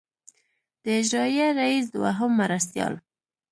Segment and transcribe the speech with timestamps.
[0.83, 2.93] د اجرائیه رییس دوهم مرستیال.